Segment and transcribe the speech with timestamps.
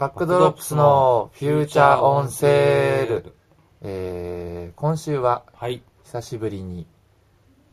[0.00, 3.34] バックドロップスのフューチャーオンセール。
[3.82, 5.82] えー、今週ははい。
[6.04, 6.86] 久しぶりに、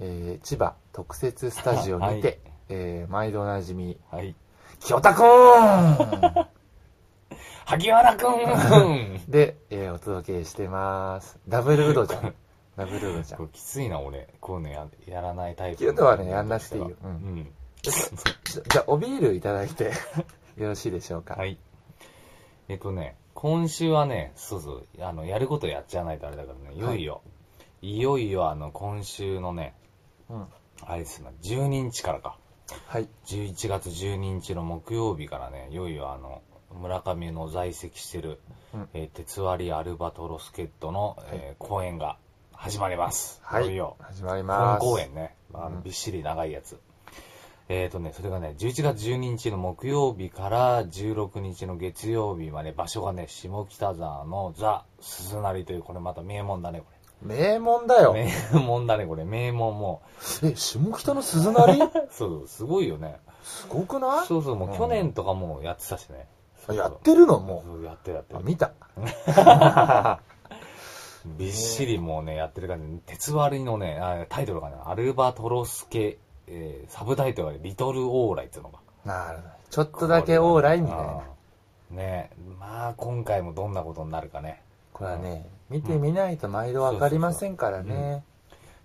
[0.00, 2.38] えー、千葉特設スタジオにて、はい
[2.70, 4.34] えー、毎度おなじみ、はい。
[4.80, 6.48] 清田くーん
[7.64, 11.38] 萩原くん で、えー、お届けしてます。
[11.46, 12.34] ダブルウドちゃん。
[12.76, 13.38] ダブルウドちゃん。
[13.38, 14.34] これきついな、俺。
[14.40, 15.78] こういうのややらないタイプ。
[15.78, 17.54] 清田はねやんなくていいよううんん。
[17.82, 19.92] じゃ、じゃあ、おビールいただいて
[20.56, 21.36] よろしいでしょうか。
[21.36, 21.56] はい。
[22.68, 27.22] えっとね、今週はね、そうそう、あの、やることやっちゃわないとあれだからね、いよいよ、
[27.82, 29.74] い、よいよあの、今週のね、
[30.28, 30.46] うん。
[30.82, 32.36] あれですね、12日からか。
[32.88, 33.08] はい。
[33.26, 36.42] 11月12日の木曜日からね、いよいよあの、
[36.80, 38.40] 村上の在籍してる、
[38.74, 42.18] うんえー鉄割りアルバトロスケットの、えー公演が
[42.52, 43.40] 始まります。
[43.44, 43.96] はいいよいよ。
[44.00, 44.80] 始まり本ます。
[44.80, 45.34] 公演ね。
[45.54, 46.78] あうんのびっしり長いやつ。
[47.68, 56.86] えーとね、それがね、11月12日の木曜日から16日の月曜日まで、場所がね、下北沢のザ・鈴なりという、これまた名門だね、こ
[57.22, 58.12] 名門だよ。
[58.12, 58.28] れ。
[58.52, 59.24] 名門だね、これ。
[59.24, 60.02] 名門も
[60.44, 61.72] え、下北の鈴なり？
[61.82, 61.90] う。
[62.12, 63.16] そうそう、すごいよね。
[63.42, 64.26] すごくない？
[64.26, 66.28] そうそう、もううん去年とかもやってたしね。
[66.66, 67.40] そうそうやってるの？
[67.40, 68.44] もそうやってるやってる。
[68.44, 68.72] 見た。
[71.26, 73.02] びっしりもうね、やってる感じ。
[73.06, 78.78] 鉄割りのね、あタイトルがね、アルバトロスケ、えーサブタイトルがねリトルオーライっていうのが。
[79.04, 79.48] なるほど。
[79.70, 81.04] ちょっとだけオーライみたいな。
[81.04, 81.36] うん
[81.90, 84.62] ねまあ今回もどんなことになるかね。
[84.92, 88.24] これはね、見てみないと毎度わかりませんからね。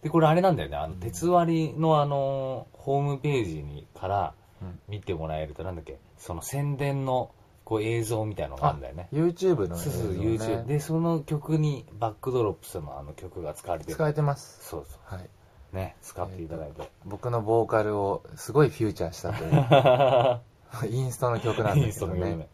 [0.03, 7.31] で、これあれなんだよね、あの、鉄割りのあの、ホームページにからうん見てもらえると、なんだっけ、その宣伝の
[7.63, 9.07] こう映像みたいなのがあるんだよね。
[9.13, 10.57] YouTube の映そうそう、像 YouTube。
[10.57, 10.63] ね。
[10.67, 13.95] で、その曲にバックドロップスのあの曲が使われてる。
[13.95, 14.59] 使えてます。
[14.67, 15.29] そうそはい。
[15.73, 15.75] う。
[15.75, 16.89] ね、使っていただいて。
[17.05, 22.47] 僕のボーカルをすごいフューチャーしたという、 インストの曲なんですけどね。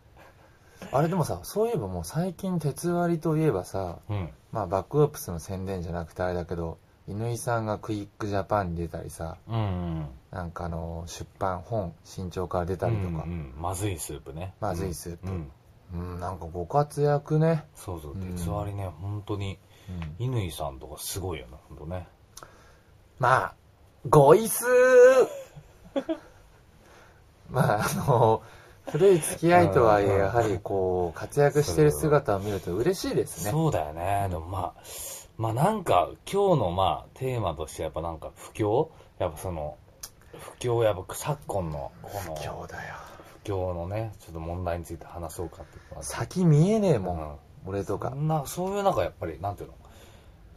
[0.92, 4.30] あれでもさ、そういえばもう最近鉄割りといえばさ、うん。
[4.52, 6.78] まあバックオープスの宣伝じゃなくてあれだけど、
[7.10, 10.06] 乾井さんがクイックジャパンに出たりさ、うんうん。
[10.32, 14.54] なんかあの、出版、本、新潮から出たりとかうん、うんまずいスープね。
[14.60, 15.52] まずいスープうん。
[15.94, 17.64] うん、なんかご活躍ね。
[17.76, 19.58] そうそう、うん鉄割りね、本当に、
[20.20, 22.08] うん乾さんとかすごいよね、本当ね。
[23.20, 23.54] まあ、
[24.08, 26.04] ごいすー
[27.50, 28.44] まあ、あの、
[28.92, 33.52] 古い付き合いとはいえ、うんやはりこう、活躍してる姿を見ると嬉しいですね。
[33.52, 34.28] そうだよね。
[34.30, 34.74] でもまあ、
[35.38, 38.90] まあなんか、今日のまあ、テーマとしてやっぱなんか、不況？
[39.20, 39.78] やっぱその、
[40.34, 42.96] 不況、やっぱ昨今の、この、今日だよ。
[43.44, 47.36] 不況のね、ちょっと問題について話そうかって先見えねえもん、うん
[47.66, 48.16] 俺とかそ。
[48.16, 49.76] んな、そういうなんかやっぱり、なんていうの、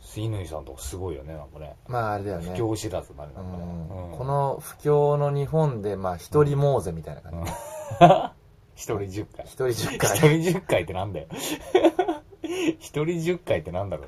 [0.03, 1.77] 乾さんとかすごいよね、なんかね。
[1.87, 2.55] まああれだよ不ね。
[2.55, 3.65] 況知らずなりうなんかね。
[3.65, 7.53] んうんこの不況の日本で、まあ一人モーゼみたいな感じ。
[8.81, 9.45] 一人十回。
[9.45, 10.19] 一人10一回。
[10.19, 11.27] 人十回ってなんだよ。
[12.79, 14.07] 一人十回ってなんだろう。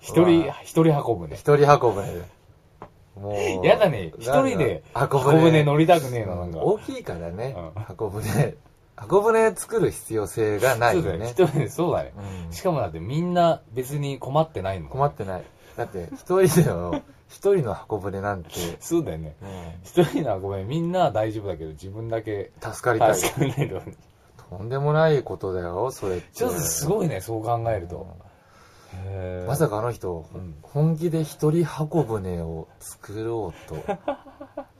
[0.00, 1.36] 一人一人運ぶね。
[1.36, 2.22] 一人運ぶねで。
[3.20, 3.66] もう。
[3.66, 4.12] やだね。
[4.18, 6.58] 一人で運運ぶね乗りたくねえな、なんか。
[6.58, 8.56] 大きいからね、う箱舟。
[9.00, 11.08] 箱舟作る必要性がないよね。
[11.08, 11.30] そうだよ。
[11.30, 12.12] 一人で、そうだね。
[12.46, 14.90] うんしかもだってみんな別に困ってないもん。
[14.90, 15.44] 困ってない。
[15.76, 18.50] だって、一人での、 一人の箱舟なんて、
[18.80, 19.36] そうだよね。
[19.42, 19.48] うん
[19.84, 23.14] 一人のごめん、みんなは大丈夫だけど、自分だけ助かりたい。
[23.14, 23.80] 助かんないと。
[24.50, 26.26] とんでもないことだよ、それって。
[26.32, 28.06] ちょっとすごいね、そう考えると。
[28.94, 33.76] へーまさかあの人、うん本気で一人箱舟を作ろうと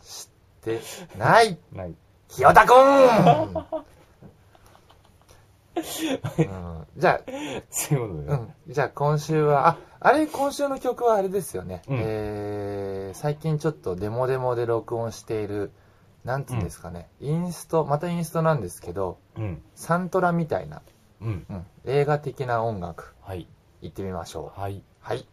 [0.02, 0.28] し
[0.62, 0.80] て
[1.18, 1.94] ない ない。
[2.28, 2.74] 清田くん、
[6.39, 7.21] うん、じゃ
[7.71, 11.83] そういうことあ、でうん、じゃあ今週は、あ、あれ、今週の曲はあれですよね。
[11.89, 15.72] うんえー、最近ちょっとデモデモで録音している、
[16.25, 19.62] なんつうんですかね、インスト、またインストなんですけど、うん。
[19.75, 20.83] サントラみたいな、
[21.21, 21.47] うん。
[21.49, 23.49] うん、映画的な音楽、はい。
[23.81, 24.60] 行ってみましょう。
[24.60, 24.83] はい。
[25.00, 25.27] はい。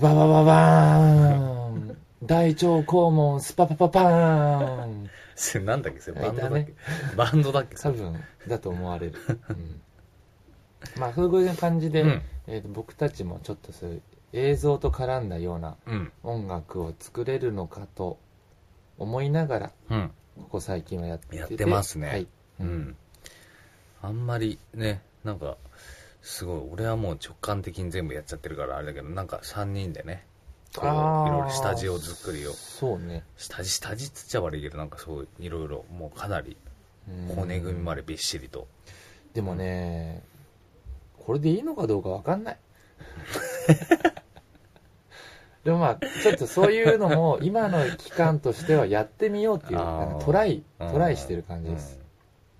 [0.00, 1.96] ズババババーン。
[2.22, 5.10] 大腸肛門スパパパパーン。
[5.36, 6.00] それなんだっけ？
[6.00, 6.74] それバンドだっけ、ね
[7.16, 7.76] バンドだっけ？
[7.76, 8.18] 多分
[8.48, 9.18] だと思われる、
[9.50, 9.80] うん、
[10.98, 12.22] まあそういう感じで、うん。
[12.46, 14.02] えーと僕たちもちょっとそういう
[14.32, 16.12] 映像と絡んだようなうん。
[16.22, 18.18] 音楽を作れるのかと
[18.96, 20.10] 思いながらうん。
[20.36, 21.36] ここ最近はやってて。
[21.36, 22.08] やってますね。
[22.08, 22.26] はい、
[22.60, 22.96] うん。
[24.00, 25.58] あんまりね、なんか、
[26.22, 30.26] すごい、俺はもう直感的に全部やっちゃってるからあれだけど、なんか3人でね、
[30.76, 33.24] こう、いろいろ下地を作りを、そうね。
[33.36, 36.56] 下地、下地っつっちゃ悪いけど、なんかそう、いろいろ、もうかなり、
[37.08, 38.68] うん骨組みまでびっしりと。
[39.34, 40.22] でもね
[41.18, 42.58] これでいいのかどうかわかんない。
[45.64, 49.78] でもまあちょっとそういうのも今の期間としてはやってみようっていう
[50.24, 50.92] トライうん。
[50.92, 52.00] トライしてる感じです、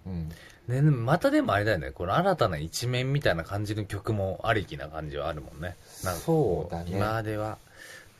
[0.06, 0.28] うん
[0.70, 5.76] ね、またでもあれだよね、この新たな一面みたいな感じの曲もありきな感じはあるもんね。
[6.04, 7.58] なんかこそうだね今までは、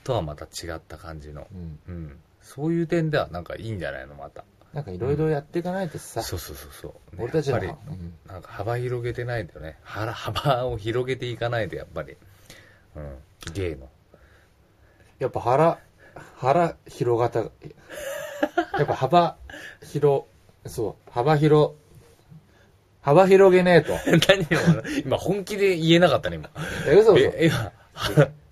[0.05, 1.47] とはまた違った感じの。
[1.52, 2.19] うん、うん。
[2.43, 4.44] そういう点ではなんかいいんじゃないの、また。
[4.73, 7.17] なんかいろいろやっていかないとさ、そうそうそうそう。
[7.17, 12.16] ね俺たちの、やっぱりうんなんか幅広げてないとね、腹幅を広げていかないとやっぱり、
[12.97, 13.19] うん、
[13.52, 13.88] 芸の。
[15.19, 15.78] やっぱ腹
[16.37, 17.40] 腹広がった
[18.78, 19.37] やっぱ幅
[19.83, 20.25] 広
[20.66, 21.75] そう幅広
[23.02, 23.92] 幅広げねえと。
[24.28, 26.50] 何を、今本気で言えなかったね、今。
[26.87, 27.19] え嘘嘘。
[27.35, 27.73] え、今、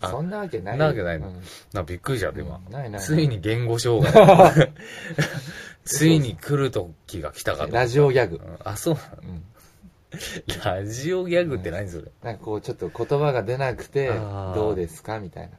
[0.01, 0.79] あ そんなわけない。
[0.79, 1.29] なわけないの？
[1.29, 1.43] うん。
[1.73, 2.61] なびっくりしちゃって今。
[2.67, 4.73] うんないないついに言語障害。
[5.85, 7.73] ついに来る時が来たかと。
[7.75, 8.37] ラジオギャグ。
[8.37, 8.59] う、ん。
[8.65, 9.43] あ、そうなうん、
[10.59, 14.09] のラジオギャグって何それ、なんかこうちょっと言葉が出なくて
[14.55, 15.51] どうですかみたいな。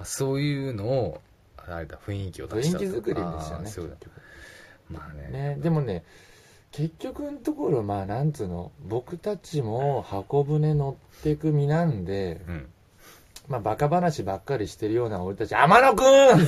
[0.00, 1.20] あそういうのを、
[1.56, 3.96] あれだ、雰囲気を出した雰囲気作りですよねあーそうだ。
[4.90, 5.28] まあね。
[5.54, 6.04] ねでもね
[6.72, 12.66] 結局のところまあなんつうの僕たちも箱舟乗ってく身なんでうん。
[13.48, 16.04] まあバカ話ばっかりしてるような俺たち天野くん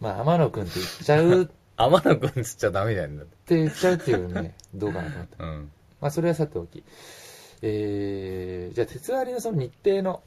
[0.00, 3.24] まあ天野くんって言っちゃうっ 天野くんつっちゃダメだよね。
[3.46, 5.70] て言っちゃうっていうねどうかなと思ってうん。
[6.00, 6.82] まあそれはさておき
[7.62, 10.22] えー、じゃあ鉄割りのその日程の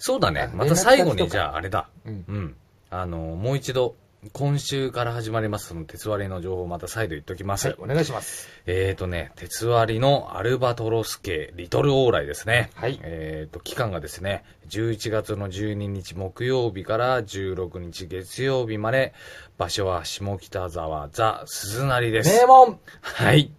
[0.00, 0.56] そうだねあ。
[0.56, 1.88] また最後に、じゃああれだ。
[2.06, 2.56] うんうん。
[2.88, 3.94] あの、もう一度、
[4.34, 7.68] 今週から始まります、その鉄割りの情報をまた再度言っときます。
[7.68, 12.68] はいお願いしますえーとね、鉄割りのアルバトロス系リトルオーライですね。
[12.74, 19.14] はいえーと、期間がですね、11月の12日木曜日から16日月曜日まで、
[19.56, 22.40] 場所は下北沢ザ・鈴なりです。
[22.40, 23.50] 名門はい。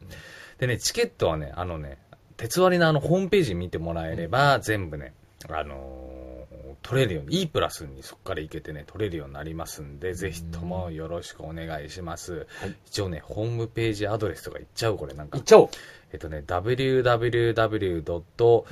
[0.60, 1.98] でね、チケットはね、あのね、
[2.38, 5.14] 鉄割りのあのホームページ見てもらえれば、全部ね、
[5.50, 6.21] あのー
[6.82, 12.48] 取れるように、E プラスにそこから行けてね、取れるようになりますんで、ぜひともよろしくお願いします。
[12.60, 15.44] はい一応ね、ホームページアドレスとか言っちゃうこれなんか行っ。
[15.44, 15.70] ちゃおう
[16.14, 18.04] えっとね、www.
[18.04, 18.66] ドット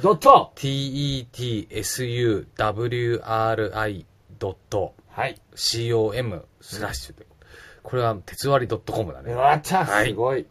[0.55, 2.45] tetsuwri.
[5.09, 7.25] はい com スラッシュで。
[7.83, 9.33] これは、鉄割り .com だね。
[9.33, 10.41] うわっちゃはいすごい。
[10.41, 10.45] う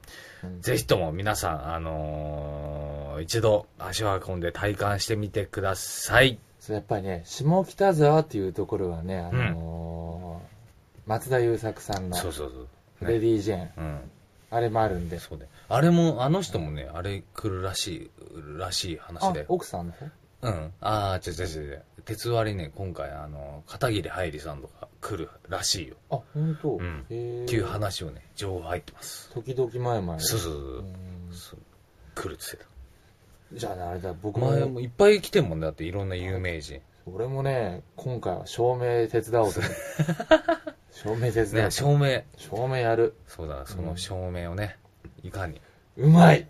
[0.46, 6.38] んぜひとも皆さん、あのー一度足を運んで体感してみてください。
[6.68, 12.68] そうやっぱりね、下北沢っていうところはね、あのー松田優作さんのそうそうそう。
[12.98, 14.00] フレディ・ジェーン、うん。
[14.50, 15.18] あれもあるんで。
[15.18, 15.46] そうね。
[15.70, 18.10] あれも、あの人もね、あれ来るらしい、
[18.58, 19.46] らしい話あで。
[19.48, 20.10] 奥さんの方？
[20.42, 20.72] うん。
[20.82, 21.84] ああ、違う違う違う。
[22.04, 25.96] 鉄割りね、今回、あの、片桐はいりさんとか来るらしいよ。
[26.10, 26.76] あ、本当？
[26.76, 29.30] うんっていう話をね、情報入ってます。
[29.32, 30.20] 時々前々。
[30.20, 30.84] そうそうそううん
[31.32, 31.60] そう。
[32.14, 32.66] 来るって言って
[33.52, 34.46] じゃあね、あれだ、僕た。
[34.46, 36.80] 前も、もいっぱい来てんもんだって、いろんな有名人。
[37.06, 39.76] 俺もね、今回は照明手伝おうと思って。
[40.92, 41.70] 照明手伝おうね、と。
[41.70, 42.22] 照明。
[42.36, 43.14] 照明やる。
[43.26, 44.76] そうだ、その照明をね、
[45.22, 45.60] いかに。
[45.96, 46.46] うまい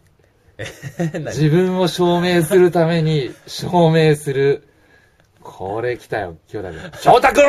[1.12, 1.24] 何？
[1.26, 4.68] 自分を証明するために、証明する。
[5.40, 6.98] これ来たよ、今日だけ。
[6.98, 7.42] 翔太くん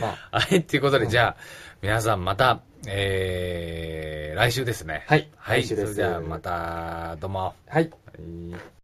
[0.00, 1.36] まあ、はい、ということで、じゃあ、
[1.82, 5.02] 皆さんまた、えー、来週ですね。
[5.06, 7.54] はいはい、来週ですそれじゃあまた、どうも。
[7.66, 7.80] はい。
[7.80, 7.90] はい